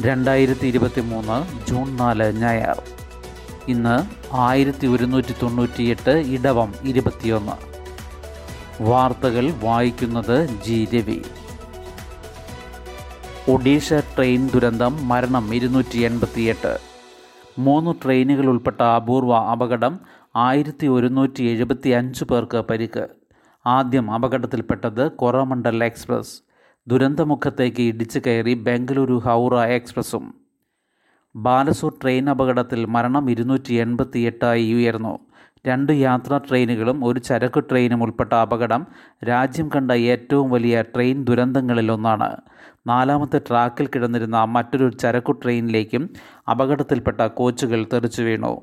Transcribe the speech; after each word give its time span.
രണ്ടായിരത്തി 0.00 0.66
ഇരുപത്തി 0.66 1.00
മൂന്ന് 1.00 1.66
ജൂൺ 1.66 1.96
നാല് 1.96 2.32
ഞായർ. 2.32 2.82
ഇന്ന് 3.68 4.26
ആയിരത്തി 4.34 4.86
ഒരുന്നൂറ്റി 4.86 5.34
തൊണ്ണൂറ്റിയെട്ട് 5.42 6.10
ഇടവം 6.10 6.74
ഇരുപത്തിയൊന്ന്. 6.84 7.52
വാർത്തകൾ 8.82 9.50
വായിക്കുന്നത് 9.50 10.48
ജി 10.64 10.88
രവി. 10.94 11.22
ഒഡീഷ 13.48 13.92
ട്രെയിൻ 13.92 14.48
ദുരന്തം 14.54 15.08
മരണം 15.08 15.54
ഇരുന്നൂറ്റി 15.54 15.98
എൺപത്തിയെട്ട് 15.98 16.78
മൂന്ന് 17.58 17.94
ട്രെയിനുകൾ 18.04 18.46
ഉൾപ്പെട്ട 18.46 18.82
അപൂർവ 18.82 19.34
അപകടം 19.34 20.00
ആയിരത്തി 20.36 20.86
ഒരുന്നൂറ്റി 20.86 21.42
എഴുപത്തി 21.42 21.88
അഞ്ച് 21.88 22.24
പേർക്ക് 22.24 22.56
പരിക്ക്. 22.56 23.17
ആദ്യം 23.68 24.10
അപകടത്തിൽപ്പെട്ടത് 24.10 25.10
കൊറമണ്ഡൽ 25.10 25.84
എക്സ്പ്രസ്. 25.84 26.42
ദുരന്തമുഖത്തേക്ക് 26.86 27.82
ഇടിച്ചു 27.82 28.20
കയറി 28.26 28.54
ബംഗളൂരു 28.54 29.12
ഹൗറ 29.12 29.58
എക്സ്പ്രസും. 29.60 30.34
ബാലസൂർ 31.36 31.92
ട്രെയിൻ 32.02 32.30
അപകടത്തിൽ 32.30 32.84
മരണം 32.84 33.30
ഇരുന്നൂറ്റി 33.30 33.74
എൺപത്തി 33.74 34.18
എട്ടായി 34.18 34.72
ഉയർന്നു. 34.72 35.18
രണ്ട് 35.66 35.92
യാത്രാ 35.92 36.38
ട്രെയിനുകളും 36.38 37.04
ഒരു 37.04 37.20
ചരക്ക് 37.20 37.64
ട്രെയിനും 37.64 38.02
ഉൾപ്പെട്ട 38.02 38.32
അപകടം 38.32 38.86
രാജ്യം 39.28 39.70
കണ്ട 39.76 39.92
ഏറ്റവും 39.92 40.50
വലിയ 40.50 40.82
ട്രെയിൻ 40.82 41.24
ദുരന്തങ്ങളിലൊന്നാണ്. 41.24 42.36
നാലാമത്തെ 42.86 43.38
ട്രാക്കിൽ 43.38 43.86
കിടന്നിരുന്ന 43.86 44.44
മറ്റൊരു 44.44 44.88
ചരക്കു 44.90 45.32
ട്രെയിനിലേക്കും 45.32 46.10
അപകടത്തിൽപ്പെട്ട 46.50 47.20
കോച്ചുകൾ 47.20 47.86
തെറിച്ചു 47.92 48.22
വീണു. 48.22 48.60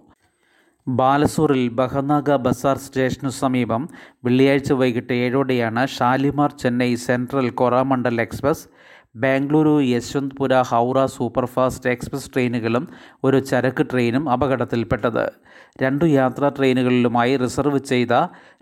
ബാലസൂറിൽ 0.88 1.70
ബഹനാഗ 1.70 2.36
ബസാർ 2.36 2.78
സ്റ്റേഷനു 2.78 3.30
സമീപം 3.30 3.90
വെള്ളിയാഴ്ച 4.26 4.74
വൈകിട്ട് 4.74 5.14
ഏഴോടെയാണ് 5.14 5.88
Shalimar 5.88 6.52
Chennai 6.52 6.96
central 6.96 7.50
Coromandel 7.50 8.22
express 8.22 8.68
Bengaluru 9.16 9.82
Yesvantpur 9.82 10.62
Howrah 10.62 11.06
superfast 11.06 11.90
express 11.90 12.34
ട്രെയിനുകളും 12.34 12.88
ഒരു 13.24 13.40
ചരക്ക് 13.40 13.86
ട്രെയിനും 13.92 14.30
അപകടത്തിൽപ്പെട്ടത്. 14.30 15.32
രണ്ടു 15.82 16.06
യാത്രാ 16.06 16.50
ട്രെയിനുകളിലുമായി 16.50 17.38
റിസർവ് 17.38 17.80
ചെയ്ത 17.80 18.12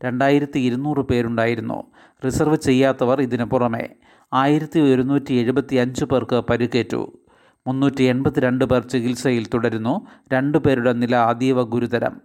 രണ്ടായിരത്തി 0.05 0.59
ഇരുന്നൂറ് 0.59 0.99
പേരുണ്ടായിരുന്നു. 0.99 1.83
റിസർവ് 2.25 2.55
ചെയ്യാത്തവർ 2.55 3.21
ഇതിനു 3.21 3.43
പുറമെ 3.43 3.89
ആയിരത്തി 4.33 4.79
ഒരുന്നൂറ്റി 4.79 5.33
എഴുപത്തി 5.33 5.75
അഞ്ച് 5.75 6.05
പേർക്ക് 6.05 6.35
പരിക്കേറ്റു. 6.35 7.22
മുന്നൂറ്റി 7.67 8.03
എൺപത്തിരണ്ട് 8.03 8.65
പേർ 8.65 8.81
ചികിത്സയിൽ 8.81 9.47
തുടരുന്നു. 9.53 10.07
രണ്ടു 10.33 10.57
പേരുടെ 10.57 10.93
നില 10.93 11.15
അതീവ 11.15 11.63
ഗുരുതരം. 11.63 12.21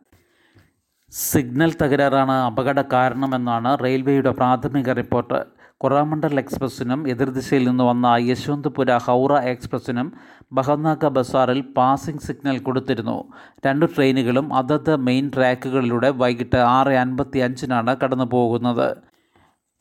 സിഗ്നൽ 1.11 1.75
തകരാറാണ് 1.83 2.33
അപകട 2.33 2.81
കാരണമെന്നാണ് 2.81 3.78
റെയിൽവേയുടെ 3.84 4.31
പ്രാഥമിക 4.31 4.92
റിപ്പോർട്ട്. 4.92 5.59
കൊറാമണ്ഡൽ 5.78 6.39
എക്സ്പ്രസ്സിനും 6.39 7.09
എതിർദിശയിൽ 7.09 7.69
നിന്ന് 7.69 7.84
വന്ന 7.84 8.06
യശ്വന്ത്പുര 8.20 8.97
ഹൗറ 8.97 9.39
എക്സ്പ്രസ്സിനും 9.39 10.12
ബഹനാക 10.53 11.09
ബസാറിൽ 11.09 11.61
പാസിംഗ് 11.77 12.20
സിഗ്നൽ 12.20 12.59
കൊടുത്തിരുന്നു. 12.59 13.33
രണ്ട് 13.66 13.86
ട്രെയിനുകളും 13.97 14.55
അതത് 14.55 14.97
മെയിൻ 14.97 15.31
ട്രാക്കുകളിലൂടെ 15.36 16.11
വൈകിട്ട് 16.11 16.56
ആറ് 16.56 16.89
അൻപത്തി 16.89 17.39
അഞ്ചിനാണ് 17.39 17.97
കടന്നു 18.05 18.25
പോകുന്നത് 18.25 19.08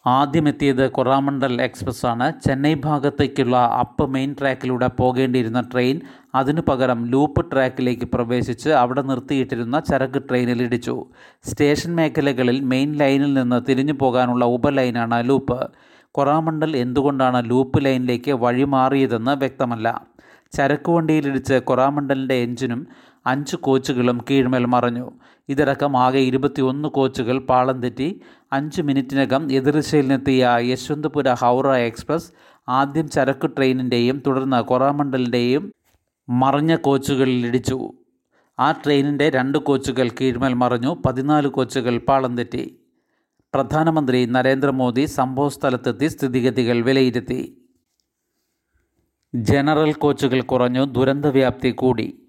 ആദ്യമെത്തിയത് 0.08 0.91
കൊറാമണ്ടൽ 0.91 1.61
എക്സ്പ്രസ് 1.61 2.05
ആണ് 2.05 2.25
ചെന്നൈ 2.45 2.73
ഭാഗത്തേക്കുള്ള 2.73 3.58
അപ്പ് 3.58 4.05
മെയിൻ 4.13 4.36
ട്രാക്കിലൂടെ 4.39 4.88
പോകേണ്ടിയിരുന്ന 4.88 5.61
ട്രെയിൻ 5.61 5.97
അതിനു 6.36 6.61
പകരം 6.67 7.00
ലൂപ്പ് 7.05 7.52
ട്രാക്കിലേക്ക് 7.52 8.05
പ്രവേശിച്ച് 8.05 8.69
അവിടെ 8.69 9.02
നിർത്തിയിട്ടിരുന്ന 9.02 9.80
ചരക്ക് 9.80 10.22
ട്രെയിനിൽ 10.30 10.61
ഇടിച്ചു. 10.61 10.95
സ്റ്റേഷൻ 11.44 11.95
മേഖലകളിൽ 11.95 12.59
മെയിൻ 12.61 12.91
ലൈനിൽ 12.95 13.33
നിന്ന് 13.33 13.59
തിരിഞ്ഞു 13.69 13.94
പോകാനുള്ള 13.94 14.45
ഉപലൈനാണ് 14.45 15.30
ലൂപ്പ് 15.30 15.59
കൊറാമണ്ടൽ 16.11 16.78
എന്തുകൊണ്ടാണ് 16.78 17.50
ലൂപ്പ് 17.50 17.85
ലൈനിലേക്ക് 17.85 18.31
വഴിമാറിയതെന്ന് 18.31 19.31
വ്യക്തമല്ല. 19.31 19.88
ചരക്ക് 20.56 20.92
വണ്ടിയിലിടിച്ച് 20.92 21.53
കൊറാമണ്ഡലിന്റെ 21.53 22.34
എഞ്ചിനും 22.34 22.88
അഞ്ച് 23.26 23.56
കോച്ചുകളും 23.56 24.26
കീഴ്മേൽ 24.30 24.66
മറഞ്ഞു. 24.66 25.12
ഇതിടക്കം 25.50 25.97
ആകെ 25.97 26.19
ഇരുപത്തിയൊന്ന് 26.19 26.90
കോച്ചുകൾ 26.90 27.40
പാളം 27.40 27.81
തെറ്റി 27.81 28.22
അഞ്ച് 28.53 28.81
മിനിറ്റിനകം 28.81 29.52
എതിർദിശയിലെത്തിയ 29.52 30.50
യശ്വന്തപുര 30.59 31.34
ഹൗറ 31.34 31.75
എക്സ്പ്രസ് 31.75 32.31
ആദ്യം 32.69 33.09
ചരക്ക് 33.09 33.47
ട്രെയിനിന്റെയും 33.47 34.24
തുടർന്ന് 34.28 34.63
കൊറാമണ്ടലിന്റെയും 34.63 35.74
മറഞ്ഞ 36.30 36.75
കോച്ചുകളിൽ 36.75 37.47
ഇടിച്ചു. 37.47 37.91
ആ 38.59 38.72
ട്രെയിനിന്റെ 38.72 39.29
രണ്ട് 39.29 39.58
കോച്ചുകൾ 39.58 40.09
കീഴ്മേൽ 40.09 40.53
മറഞ്ഞു 40.53 41.02
പതിനാല് 41.06 41.47
കോച്ചുകൾ 41.47 41.97
പാളം 41.97 42.38
തെറ്റി. 42.38 42.79
പ്രധാനമന്ത്രി 43.53 44.25
നരേന്ദ്രമോദി 44.25 45.06
സംഭവസ്ഥലത്തെത്തി 45.06 46.08
സ്ഥിതിഗതികൾ 46.08 46.81
വിലയിരുത്തി. 46.81 47.66
ജനറൽ 49.44 49.94
കോച്ചുകൾ 49.94 50.42
കുറഞ്ഞു 50.42 50.84
ദുരന്തവ്യാപ്തി 50.86 51.70
കൂടി. 51.70 52.20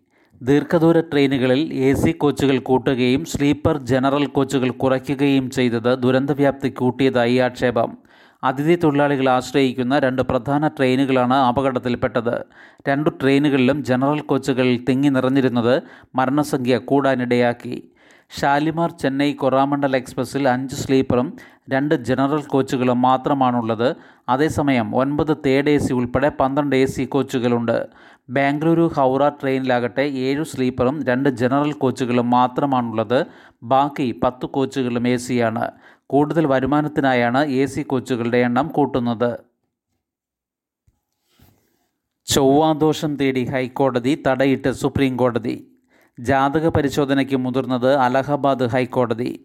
ദീർഘദൂര 0.43 1.01
ട്രെയിനുകളിൽ 1.01 1.75
എ 1.75 1.95
സി 1.95 2.11
കോച്ചുകൾ 2.11 2.59
കൂട്ടുകയും 2.59 3.25
സ്ലീപ്പർ 3.25 3.79
ജനറൽ 3.79 4.27
കോച്ചുകൾ 4.27 4.71
കുറയ്ക്കുകയും 4.71 5.51
ചെയ്തത് 5.51 5.99
ദുരന്തവ്യാപ്തി 5.99 6.69
കൂട്ടിയതായി 6.69 7.37
ആക്ഷേപം. 7.37 7.99
അതിഥി 8.45 8.75
തൊഴിലാളികൾ 8.75 9.29
ആശ്രയിക്കുന്ന 9.29 9.99
രണ്ട് 9.99 10.23
പ്രധാന 10.23 10.69
ട്രെയിനുകളാണ് 10.69 11.35
അപകടത്തിൽപ്പെട്ടത്. 11.35 12.45
രണ്ടു 12.89 13.11
ട്രെയിനുകളിലും 13.11 13.85
ജനറൽ 13.85 14.21
കോച്ചുകൾ 14.21 14.79
തിങ്ങി 14.89 15.09
നിറഞ്ഞിരുന്നത് 15.09 15.83
മരണസംഖ്യ 16.15 16.79
കൂടാനിടയാക്കി. 16.79 17.91
ഷാലിമാർ 18.31 18.91
ചെന്നൈ 18.91 19.33
കൊറാമണ്ഡൽ 19.33 19.97
എക്സ്പ്രസ്സിൽ 19.97 20.49
അഞ്ച് 20.49 20.75
സ്ലീപ്പറും 20.75 21.28
രണ്ട് 21.72 21.94
ജനറൽ 21.94 22.43
കോച്ചുകളും 22.43 23.03
മാത്രമാണുള്ളത്. 23.03 23.97
അതേസമയം 24.28 24.97
ഒൻപത് 24.97 25.37
തേർഡ് 25.47 25.71
എ 25.71 25.78
സി 25.78 25.93
ഉൾപ്പെടെ 25.93 26.28
പന്ത്രണ്ട് 26.28 26.77
എ 26.77 26.84
സി 26.84 27.05
കോച്ചുകളുണ്ട്. 27.05 27.88
ബാംഗ്ലൂരു 28.31 28.91
ഹൗറ 28.97 29.28
ട്രെയിനിലാകട്ടെ 29.28 30.03
ഏഴു 30.03 30.43
സ്ലീപ്പറും 30.43 31.05
രണ്ട് 31.05 31.28
ജനറൽ 31.28 31.72
കോച്ചുകളും 31.72 32.31
മാത്രമാണുള്ളത്. 32.31 33.27
ബാക്കി 33.62 34.21
പത്ത് 34.25 34.47
കോച്ചുകളും 34.47 35.09
എ 35.09 35.17
സിയാണ് 35.17 35.71
കൂടുതൽ 36.06 36.47
വരുമാനത്തിനായാണ് 36.47 37.44
എ 37.44 37.67
സി 37.67 37.83
കോച്ചുകളുടെ 37.83 38.38
എണ്ണം 38.38 38.69
കൂട്ടുന്നത്. 38.69 39.31
ചൊവ്വാദോഷം 42.27 43.17
തേടി 43.17 43.44
ഹൈക്കോടതി 43.44 44.22
തടയിട്ട് 44.27 44.72
സുപ്രീം 44.72 45.17
കോടതി 45.17 45.56
ജാതക 46.21 46.69
പരിശോധനയ്ക്ക് 46.69 47.37
മുതിർന്നത് 47.37 47.95
അലഹബാദ് 47.95 48.67
ഹൈക്കോടതി. 48.67 49.45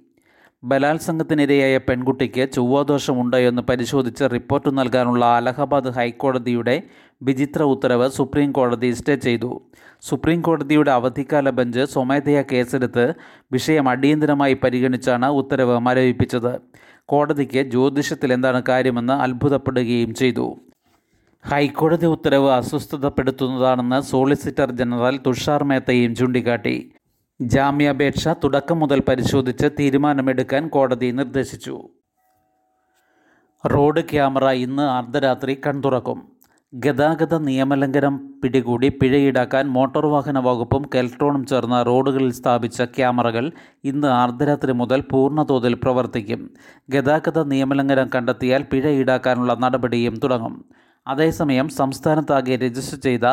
ബലാത്സംഗത്തിനിരയായ 0.64 1.78
പെൺകുട്ടിക്ക് 1.78 2.52
ചൊവ്വാദോഷമുണ്ടോ 2.52 3.38
എന്ന് 3.38 3.62
പരിശോധിച്ച് 3.62 4.24
റിപ്പോർട്ട് 4.34 4.78
നൽകാനുള്ള 4.78 5.26
അലഹബാദ് 5.26 5.88
ഹൈക്കോടതിയുടെ 5.88 6.82
വിചിത്ര 7.22 7.64
ഉത്തരവ് 7.64 8.10
സുപ്രീം 8.10 8.52
കോടതി 8.52 8.92
സ്റ്റേ 8.92 9.16
ചെയ്തു. 9.16 9.62
സുപ്രീം 10.02 10.42
കോടതിയുടെ 10.42 10.92
അവധിക്കാല 10.92 11.50
ബെഞ്ച് 11.50 11.86
സ്വമേധയാ 11.86 12.44
കേസെടുത്ത് 12.52 13.14
വിഷയം 13.52 13.90
അടിയന്തരമായി 13.90 14.54
പരിഗണിച്ചാണ് 14.54 15.26
ഉത്തരവ് 15.26 15.80
മരവിപ്പിച്ചത്. 15.80 16.60
കോടതിക്ക് 17.06 17.64
ജ്യോതിഷത്തിൽ 17.64 18.34
എന്താണ് 18.34 18.64
കാര്യമെന്ന് 18.70 19.14
അത്ഭുതപ്പെടുകയും 19.14 20.14
ചെയ്തു. 20.14 20.56
ഹൈക്കോടതി 21.46 22.06
ഉത്തരവ് 22.06 22.50
അസ്വസ്ഥതപ്പെടുത്തുന്നതാണെന്ന് 22.52 24.02
സോളിസിറ്റർ 24.02 24.72
ജനറൽ 24.72 25.20
തുഷാർ 25.28 25.64
മേത്തയും 25.64 26.16
ചൂണ്ടിക്കാട്ടി. 26.16 26.92
ജാമ്യാപേക്ഷ 27.42 28.28
തുടക്കം 28.28 28.80
മുതൽ 28.80 29.00
പരിശോധിച്ച് 29.08 29.68
തീരുമാനമെടുക്കാൻ 29.80 30.68
കോടതി 30.68 31.12
നിർദ്ദേശിച്ചു. 31.12 31.90
റോഡ് 33.66 34.02
ക്യാമറ 34.02 34.50
ഇന്ന് 34.50 34.84
അർദ്ധരാത്രി 34.84 35.62
കൺതുറക്കും. 35.68 36.34
ഗതാഗത 36.74 37.36
നിയമലംഘനം 37.38 38.34
പിടികൂടി 38.44 38.88
പിഴ 38.90 39.16
ഈടാക്കാൻ 39.16 39.68
മോട്ടോർ 39.68 40.06
വാഹന 40.06 40.40
വകുപ്പും 40.40 40.90
കെൽട്രോണും 40.96 41.46
ചേർന്ന് 41.46 41.86
റോഡുകളിൽ 41.86 42.32
സ്ഥാപിച്ച 42.32 42.82
ക്യാമറകൾ 42.82 43.52
ഇന്ന് 43.84 44.08
അർദ്ധരാത്രി 44.08 44.72
മുതൽ 44.72 45.02
പൂർണതോതിൽ 45.02 45.74
പ്രവർത്തിക്കും. 45.74 46.50
ഗതാഗത 46.90 47.44
നിയമലംഘനം 47.44 48.10
കണ്ടെത്തിയാൽ 48.16 48.66
പിഴ 48.72 48.88
ഈടാക്കാനുള്ള 48.90 49.54
നടപടിയും 49.54 50.20
തുടങ്ങും. 50.20 50.66
അതേസമയം 51.08 51.68
സംസ്ഥാനത്താകെ 51.70 52.56
രജിസ്റ്റർ 52.56 53.00
ചെയ്ത 53.00 53.26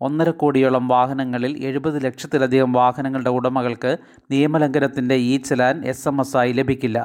ഒന്നര 0.00 0.30
കോടിയോളം 0.30 0.88
വാഹനങ്ങളിൽ 0.88 1.64
എഴുപത് 1.66 2.04
ലക്ഷത്തിലധികം 2.04 2.72
വാഹനങ്ങളുടെ 2.72 3.30
ഉടമകൾക്ക് 3.30 3.98
നിയമലംഘനത്തിന്റെ 4.30 5.14
e 5.14 5.36
challan 5.36 5.84
S 5.84 6.08
M 6.08 6.20
S 6.20 6.36
ആയി 6.36 6.52
ലഭിക്കില്ല. 6.52 6.98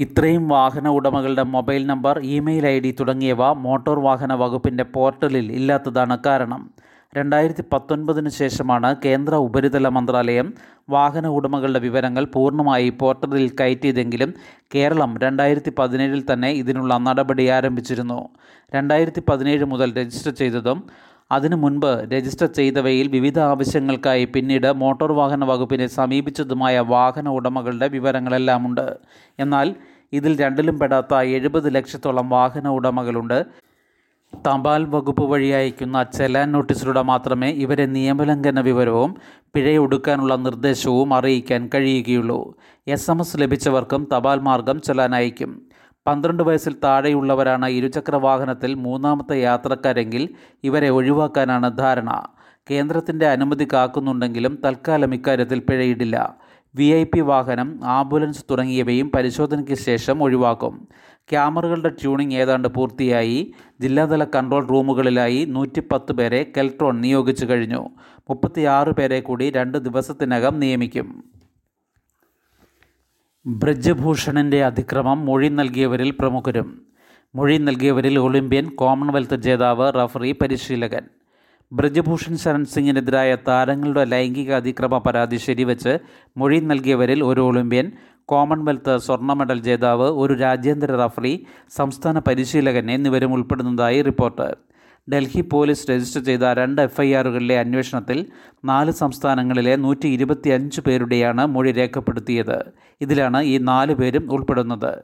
ഇത്രയും 0.00 0.48
വാഹന 0.48 0.88
ഉടമകളുടെ 0.88 1.42
mobile 1.42 1.86
number 1.86 2.18
email 2.18 2.66
I 2.66 2.80
D 2.80 2.96
തുടങ്ങിയവ 3.00 3.52
മോട്ടോർ 3.52 3.98
വാഹന 3.98 4.34
വകുപ്പിന്റെ 4.34 4.84
പോർട്ടലിൽ 4.84 5.52
ഇല്ലാത്തതാണ് 5.52 6.18
കാരണം. 6.26 6.62
രണ്ടായിരത്തി 7.16 7.64
പത്തൊൻപതിന് 7.72 8.28
ശേഷമാണ് 8.28 8.96
കേന്ദ്ര 9.04 9.34
ഉപരിതല 9.34 9.88
മന്ത്രാലയം 9.88 10.54
വാഹന 10.90 11.26
ഉടമകളുടെ 11.26 11.78
വിവരങ്ങൾ 11.78 12.24
പൂർണമായി 12.24 12.90
പോർട്ടലിൽ 12.90 13.50
കയറ്റിയതെങ്കിലും 13.60 14.34
കേരളം 14.74 15.18
രണ്ടായിരത്തി 15.18 15.72
പതിനേഴിൽ 15.78 16.24
തന്നെ 16.32 16.50
ഇതിനുള്ള 16.52 16.96
നടപടി 16.96 17.46
ആരംഭിച്ചിരുന്നു. 17.46 18.28
രണ്ടായിരത്തി 18.74 19.22
പതിനേഴ് 19.28 19.64
മുതൽ 19.64 19.96
രജിസ്റ്റർ 19.96 20.32
ചെയ്തതും 20.32 20.78
അതിനു 21.30 21.56
മുൻപ് 21.56 22.12
രജിസ്റ്റർ 22.12 22.46
ചെയ്തവയിൽ 22.46 23.08
വിവിധ 23.08 23.38
ആവശ്യങ്ങൾക്കായി 23.40 24.24
പിന്നീട് 24.24 24.72
മോട്ടോർ 24.72 25.12
വാഹന 25.12 25.44
വകുപ്പിനെ 25.44 25.86
സമീപിച്ചതുമായ 25.86 26.80
വാഹന 26.80 27.28
ഉടമകളുടെ 27.28 27.88
വിവരങ്ങളെല്ലാമുണ്ട്. 27.88 28.96
എന്നാൽ 29.38 29.74
ഇതിൽ 30.12 30.40
രണ്ടിലും 30.40 30.78
പെടാത്ത 30.78 31.14
എഴുപത് 31.14 31.74
ലക്ഷത്തോളം 31.74 32.28
വാഹന 32.28 32.68
ഉടമകളുണ്ട്. 32.68 33.46
തപാൽ 34.34 34.84
വകുപ്പ് 34.84 35.22
വഴി 35.22 35.46
അയക്കുന്ന 35.46 36.02
ചെലാൻ 36.02 36.52
നോട്ടീസിലൂടെ 36.52 37.02
മാത്രമേ 37.02 37.50
ഇവരെ 37.50 37.86
നിയമലംഘന 37.86 38.60
വിവരവും 38.60 39.16
പിഴയൊടുക്കാനുള്ള 39.54 40.36
നിർദ്ദേശവും 40.36 41.14
അറിയിക്കാൻ 41.14 41.70
കഴിയുകയുള്ളൂ. 41.74 42.54
എസ് 42.86 43.10
എം 43.10 43.20
എസ് 43.20 43.36
ലഭിച്ചവർക്കും 43.40 44.08
തപാൽ 44.16 44.38
മാർഗം 44.40 44.80
ചെലാൻ 44.80 45.14
അയക്കും 45.14 45.62
പന്ത്രണ്ട് 46.06 46.42
വയസ്സിൽ 46.42 46.76
താഴെയുള്ളവരാണ് 46.84 47.66
ഇരുചക്ര 47.68 48.16
വാഹനത്തിൽ 48.16 48.74
മൂന്നാമത്തെ 48.74 49.36
യാത്രക്കാരെങ്കിൽ 49.38 50.28
ഇവരെ 50.64 50.88
ഒഴിവാക്കാനാണ് 50.88 51.78
ധാരണ. 51.78 52.22
കേന്ദ്രത്തിന്റെ 52.70 53.26
അനുമതി 53.26 53.68
കാക്കുന്നുണ്ടെങ്കിലും 53.72 54.58
തൽക്കാലം 54.64 55.14
ഇക്കാര്യത്തിൽ 55.14 55.58
പിഴയിടില്ല. 55.58 56.36
വി 56.74 56.84
ഐ 56.84 57.04
പി 57.04 57.20
വാഹനം 57.20 57.80
ആംബുലൻസ് 57.84 58.44
തുടങ്ങിയവയും 58.50 59.10
പരിശോധനയ്ക്ക് 59.10 59.74
ശേഷം 59.74 60.22
ഒഴിവാക്കും. 60.22 60.88
ക്യാമറകളുടെ 61.30 61.88
ട്യൂണിംഗ് 61.88 62.34
ഏതാണ്ട് 62.34 62.68
പൂർത്തിയായി. 62.68 63.52
ജില്ലാതല 63.80 64.24
കൺട്രോൾ 64.24 64.66
റൂമുകളിലായി 64.66 65.44
നൂറ്റി 65.44 65.80
പത്ത് 65.80 66.12
പേരെ 66.12 66.52
കെൽട്രോൺ 66.56 67.00
നിയോഗിച്ചു 67.00 67.46
കഴിഞ്ഞു. 67.46 67.88
മുപ്പത്തിയാറ് 68.30 68.88
പേരെ 68.88 69.20
കൂടി 69.20 69.50
രണ്ട് 69.50 69.78
ദിവസത്തിനകം 69.78 70.60
നിയമിക്കും. 70.60 71.24
ബ്രജഭൂഷണന്റെ 73.46 74.64
അതിക്രമം 74.64 75.26
മൊഴി 75.26 75.48
നൽകിയവരിൽ 75.48 76.10
പ്രമുഖരും. 76.10 76.86
മൊഴി 77.34 77.58
നൽകിയവരിൽ 77.58 78.18
ഒളിമ്പ്യൻ 78.18 78.70
കോമൺവെൽത്ത് 78.70 79.36
ജേതാവ് 79.36 79.92
റഫറി 79.92 80.32
പരിശീലകൻ. 80.32 81.02
ബ്രജഭൂഷൺ 81.72 82.36
ശരൺ 82.36 82.64
സിംഗിനെതിരായ 82.64 83.36
താരങ്ങളുടെ 83.48 84.04
ലൈംഗിക 84.04 84.52
അതിക്രമ 84.52 84.98
പരാതി 84.98 85.36
ശരിവെച്ച് 85.36 85.98
മൊഴി 86.36 86.60
നൽകിയവരിൽ 86.60 87.24
ഒരു 87.24 87.40
ഒളിമ്പ്യൻ 87.40 87.92
കോമൺവെൽത്ത് 88.24 88.98
സ്വർണ 88.98 89.32
മെഡൽ 89.32 89.62
ജേതാവ് 89.62 90.02
ഒരു 90.02 90.34
രാജ്യാന്തര 90.34 90.96
റഫറി 90.96 91.46
സംസ്ഥാന 91.76 92.18
പരിശീലകൻ 92.18 92.90
എന്നിവരും 92.90 93.32
ഉൾപ്പെടുന്നതായി 93.32 94.02
റിപ്പോർട്ട്. 94.02 94.54
ഡൽഹി 95.12 95.40
പോലീസ് 95.40 95.90
രജിസ്റ്റർ 95.90 96.22
ചെയ്ത 96.24 96.40
രണ്ട് 96.40 96.82
എഫ്ഐആറുകളിലെ 96.82 97.58
അന്വേഷണത്തിൽ 97.58 98.26
നാല് 98.64 98.90
സംസ്ഥാനങ്ങളിലെ 98.90 99.76
നൂറ്റി 99.76 100.08
ഇരുപത്തി 100.08 100.50
അഞ്ച് 100.50 100.80
പേരുടെയാണ് 100.80 101.46
മൊഴി 101.46 101.72
രേഖപ്പെടുത്തിയത്. 101.72 102.58
ഇതിലാണ് 103.00 103.42
ഈ 103.42 103.58
നാല് 103.58 103.94
പേരും 103.94 104.32
ഉൾപ്പെടുന്നത്. 104.32 105.02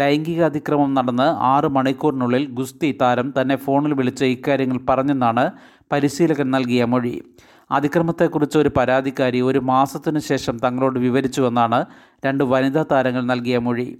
ലൈംഗിക 0.00 0.42
അതിക്രമം 0.42 0.94
നടന്ന് 0.94 1.22
ആറ് 1.22 1.64
മണിക്കൂറിനുള്ളിൽ 1.64 2.50
ഗുസ്തി 2.50 2.98
താരം 3.00 3.34
തന്നെ 3.40 3.56
ഫോണിൽ 3.56 3.94
വിളിച്ച് 3.94 4.24
ഇക്കാര്യങ്ങൾ 4.24 4.78
പറഞ്ഞെന്നാണ് 4.88 5.50
പരിശീലകൻ 5.92 6.50
നൽകിയ 6.50 6.84
മൊഴി. 6.84 7.22
അതിക്രമത്തെക്കുറിച്ച് 7.70 8.58
ഒരു 8.58 8.70
പരാതിക്കാരി 8.76 9.40
ഒരു 9.40 9.58
മാസത്തിനു 9.58 10.18
ശേഷം 10.18 10.58
തങ്ങളോട് 10.58 10.98
വിവരിച്ചുവെന്നാണ് 10.98 11.84
രണ്ട് 12.26 12.44
വനിതാ 12.44 12.84
താരങ്ങൾ 12.90 13.22
നൽകിയ 13.22 13.58
മൊഴി. 13.58 13.98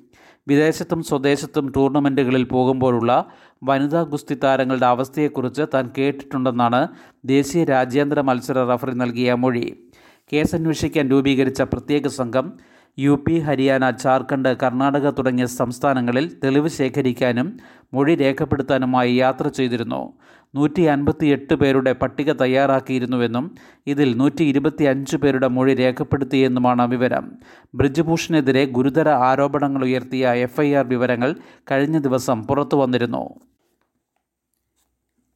വിദേശത്തും 0.49 1.03
സ്വദേശത്തും 1.03 1.73
ടൂർണമെന്റുകളിൽ 1.77 2.45
പോകുമ്പോഴുള്ള 2.45 3.27
വനിതാ 3.65 4.03
ഗുസ്തി 4.03 4.37
താരങ്ങളുടെ 4.45 4.87
അവസ്ഥയെക്കുറിച്ച് 4.87 5.63
താൻ 5.75 5.91
കേട്ടിട്ടുണ്ടെന്നാണ് 5.99 6.89
ദേശീയ 7.25 7.65
രാജ്യാന്തര 7.65 8.21
മത്സര 8.21 8.59
റഫറി 8.59 8.93
നൽകിയ 8.93 9.35
മൊഴി. 9.35 9.85
കേസ് 10.33 10.55
അന്വേഷിക്കാൻ 10.55 11.11
രൂപീകരിച്ച 11.11 11.63
പ്രത്യേക 11.63 12.07
സംഘം 12.07 12.53
യു 12.99 13.25
പി 13.29 13.39
ഹരിയാന 13.39 13.91
ജാർഖണ്ഡ് 13.91 14.57
കർണാടക 14.63 15.11
തുടങ്ങിയ 15.11 15.47
സംസ്ഥാനങ്ങളിൽ 15.47 16.37
തെളിവ് 16.45 16.69
ശേഖരിക്കാനും 16.69 17.57
മൊഴി 17.95 18.15
രേഖപ്പെടുത്താനുമായി 18.15 19.15
യാത്ര 19.15 19.49
ചെയ്തിരുന്നു. 19.49 20.13
നൂറ്റി 20.55 20.83
അൻപത്തി 20.83 21.27
എട്ട് 21.27 21.55
പേരുടെ 21.55 21.93
പട്ടിക 21.93 22.33
തയ്യാറാക്കിയിരുന്നുവെന്നും 22.33 23.55
ഇതിൽ 23.87 24.17
നൂറ്റി 24.17 24.45
ഇരുപത്തി 24.45 24.85
അഞ്ച് 24.85 25.17
പേരുടെ 25.17 25.49
മൊഴി 25.49 25.75
രേഖപ്പെടുത്തിയെന്നുമാണ് 25.75 26.89
വിവരം. 26.89 27.33
ബ്രിജ്ഭൂഷണെതിരെ 27.75 28.65
ഗുരുതര 28.65 29.09
ആരോപണങ്ങൾ 29.09 29.85
ഉയർത്തിയ 29.85 30.29
എഫ് 30.29 30.61
ഐ 30.61 30.75
ആർ 30.75 30.89
വിവരങ്ങൾ 30.89 31.35
കഴിഞ്ഞ 31.71 31.99
ദിവസം 31.99 32.43
പുറത്തു 32.43 32.77
വന്നിരുന്നു. 32.77 33.31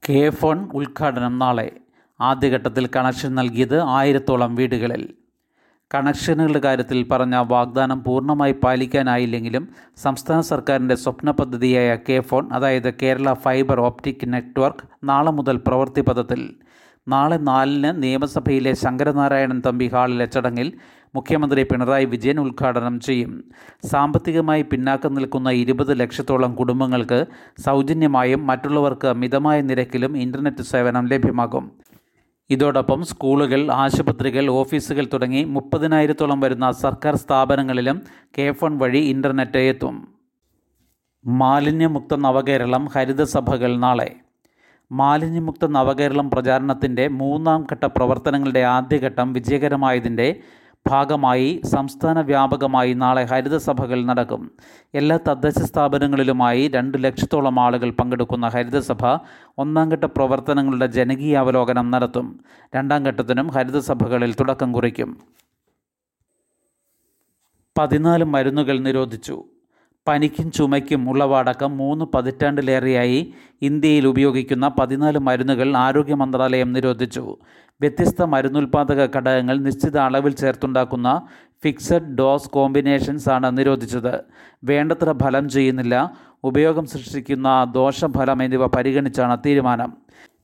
കെ 0.08 0.31
ഫോൺ 0.31 0.70
ഉദ്ഘാടനം 0.75 1.38
നാളെ. 1.38 1.70
ആദ്യഘട്ടത്തിൽ 2.20 2.88
കണക്ഷൻ 2.96 3.34
നൽകിയത് 3.34 3.81
ആയിരത്തോളം 3.81 4.55
വീടുകളിൽ. 4.55 5.14
കണക്ഷനുകളുടെ 5.94 6.61
കാര്യത്തിൽ 6.61 7.08
പറഞ്ഞ 7.11 7.37
വാഗ്ദാനം 7.37 8.02
പൂർണമായി 8.02 8.52
പാലിക്കാനായില്ലെങ്കിലും 8.52 9.64
സംസ്ഥാന 9.96 10.41
സർക്കാരിന്റെ 10.41 10.94
സ്വപ്ന 10.94 11.31
പദ്ധതിയായ 11.31 11.91
കെ 12.08 12.20
ഫോൺ 12.20 12.44
അതായത് 12.52 12.94
കേരള 13.02 13.32
ഫൈബർ 13.35 13.81
ഓപ്റ്റിക് 13.81 14.25
നെറ്റ്വർക്ക് 14.32 14.87
നാളെ 15.05 15.31
മുതൽ 15.31 15.56
പ്രവൃത്തി 15.67 16.00
പദത്തിൽ 16.00 16.41
നാളെ 17.08 17.37
നാലിന് 17.37 18.02
നിയമസഭയിലെ 18.02 18.73
ശങ്കരനാരായണൻ 18.82 19.62
തമ്പി 19.67 19.88
ഹാളിലെ 19.94 20.26
ചടങ്ങിൽ 20.26 20.69
മുഖ്യമന്ത്രി 21.14 21.62
പിണറായി 21.62 22.05
വിജയൻ 22.05 22.40
ഉദ്ഘാടനം 22.40 23.00
ചെയ്യും. 23.00 23.32
സാമ്പത്തികമായി 23.90 24.62
പിന്നാക്കം 24.62 25.14
നിൽക്കുന്ന 25.14 25.50
ഇരുപത് 25.62 26.00
ലക്ഷത്തോളം 26.00 26.55
കുടുംബങ്ങൾക്ക് 26.55 27.26
സൗജന്യമായും 27.67 28.47
മറ്റുള്ളവർക്ക് 28.47 29.12
മിതമായ 29.12 29.61
നിരക്കിലും 29.62 30.17
ഇന്റർനെറ്റ് 30.17 30.62
സേവനം 30.73 31.06
ലഭ്യമാകും. 31.06 31.67
ഇതോടൊപ്പം 32.50 33.05
സ്കൂളുകൾ 33.05 33.73
ആശുപത്രികൾ 33.73 34.50
ഓഫീസുകൾ 34.50 35.08
തുടങ്ങി 35.12 35.44
മുപ്പതിനായിരത്തോളം 35.44 36.41
വരുന്ന 36.41 36.70
സർക്കാർ 36.70 37.17
സ്ഥാപനങ്ങളിലും 37.17 38.02
കെ 38.38 38.52
ഫോൺ 38.52 38.79
വഴി 38.79 38.99
ഇന്റർനെറ്റ് 38.99 39.58
എത്തും. 39.58 40.08
മാലിന്യമുക്ത 41.26 42.14
നവകേരളം 42.14 42.85
ഹരിതസഭകൾ 42.85 43.76
നാളെ. 43.76 44.17
മാലിന്യമുക്ത 44.93 45.67
നവകേരളം 45.67 46.31
പ്രചാരണത്തിന്റെ 46.31 47.08
മൂന്നാം 47.08 47.67
ഘട്ട 47.73 47.85
പ്രവർത്തനങ്ങളുടെ 47.85 48.61
ആദ്യഘട്ടം 48.61 49.32
വിജയകരമായതിന്റെ 49.32 50.40
ഭാഗമായി 50.86 51.62
സംസ്ഥാന 51.64 52.20
വ്യാപകമായി 52.20 52.92
നാളെ 52.92 53.22
ഹരിതസഭകൾ 53.22 54.04
നടക്കും. 54.04 54.50
എല്ലാ 54.94 55.19
തദ്ദേശ 55.28 55.58
സ്ഥാപനങ്ങളിലുമായി 55.58 56.69
രണ്ട് 56.69 57.04
ലക്ഷത്തോളം 57.04 57.60
ആളുകൾ 57.60 57.90
പങ്കെടുക്കുന്ന 57.90 58.48
ഹരിതസഭ 58.48 59.06
ഒന്നാം 59.58 59.88
ഘട്ട 59.88 60.04
പ്രവർത്തനങ്ങളുടെ 60.04 60.86
ജനകീയാവലോകനം 60.86 61.90
നടത്തും. 61.90 62.40
രണ്ടാം 62.75 63.02
ഘട്ടത്തിനും 63.02 63.48
ഹരിതസഭകളിൽ 63.48 64.34
തുടക്കം 64.34 64.72
കുറിക്കും. 64.72 65.22
പതിനാല് 67.78 68.25
മരുന്നുകൾ 68.25 68.78
നിരോധിച്ചു. 68.78 69.44
പനിക്കും 70.08 70.50
ചുമയ്ക്കും 70.50 71.10
ഉള്ളവടക്കം 71.10 71.76
മൂന്ന് 71.76 72.04
പതിറ്റാണ്ടിലേറെയായി 72.14 73.34
ഇന്ത്യയിൽ 73.62 74.06
ഉപയോഗിക്കുന്ന 74.06 74.68
പതിനാല് 74.68 75.18
മരുന്നുകൾ 75.18 75.76
ആരോഗ്യ 75.76 76.14
മന്ത്രാലയം 76.14 76.72
നിരോധിച്ചു. 76.72 77.36
വ്യത്യസ്ത 77.80 78.22
മരുന്നുൽപാദക 78.22 79.16
ഘടകങ്ങൾ 79.16 79.58
നിശ്ചിത 79.58 79.98
അളവിൽ 79.98 80.34
ചേർത്തുണ്ടാക്കുന്ന 80.34 81.22
ഫിക്സഡ് 81.64 82.14
ഡോസ് 82.14 82.50
കോമ്പിനേഷൻസ് 82.50 83.28
ആണ് 83.28 83.58
നിരോധിച്ചത്. 83.58 84.24
വേണ്ടത്ര 84.64 85.12
ഫലം 85.12 85.48
ചെയ്യുന്നില്ല. 85.48 86.12
ഉപയോഗം 86.44 86.86
സൃഷ്ടിക്കുന്ന 86.86 87.72
ദോഷഫലം 87.74 88.42
എന്നിവ 88.42 88.66
പരിഗണിച്ചാണ് 88.66 89.38
തീരുമാനം. 89.46 89.96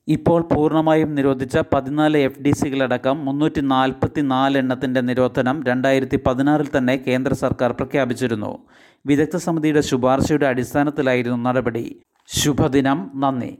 ഇപ്പോൾ 0.08 0.42
പൂർണമായും 0.42 1.14
നിരോധിച്ച 1.14 1.58
പതിനാല് 1.58 2.18
എഫ് 2.18 2.40
ഡി 2.40 2.50
സികളടക്കം 2.50 3.24
മുന്നൂറ്റി 3.24 3.60
നാൽപ്പത്തി 3.60 4.20
നാല് 4.20 4.58
എണ്ണത്തിന്റെ 4.58 5.00
നിരോധനം 5.00 5.64
രണ്ടായിരത്തി 5.64 6.18
പതിനാറിൽ 6.26 6.68
തന്നെ 6.78 6.96
കേന്ദ്ര 6.96 7.32
സർക്കാർ 7.32 7.72
പ്രഖ്യാപിച്ചിരുന്നു. 7.72 8.58
വിദഗ്ധ 9.06 9.36
സമിതിയുടെ 9.36 9.80
ശുപാർശയുടെ 9.80 10.46
അടിസ്ഥാനത്തിലായിരുന്നു 10.46 11.36
നടപടി. 11.36 12.00
ശുഭദിനം. 12.28 13.10
നന്ദി. 13.14 13.58